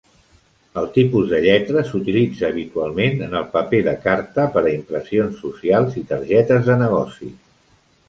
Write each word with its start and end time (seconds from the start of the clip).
El 0.83 0.87
tipus 0.95 1.27
de 1.33 1.41
lletra 1.43 1.83
s'utilitza 1.89 2.49
habitualment 2.49 3.23
en 3.27 3.37
el 3.43 3.47
paper 3.59 3.83
de 3.91 3.95
carta 4.09 4.49
per 4.59 4.67
a 4.67 4.75
impressions 4.81 5.41
socials 5.47 6.03
i 6.05 6.09
targetes 6.17 6.69
de 6.73 6.83
negocis. 6.85 7.35